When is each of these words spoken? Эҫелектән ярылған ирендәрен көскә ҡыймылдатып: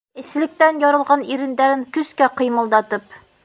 Эҫелектән 0.21 0.79
ярылған 0.83 1.25
ирендәрен 1.35 1.87
көскә 1.99 2.31
ҡыймылдатып: 2.41 3.19